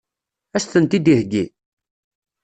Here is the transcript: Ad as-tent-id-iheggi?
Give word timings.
Ad 0.55 0.57
as-tent-id-iheggi? 0.63 1.45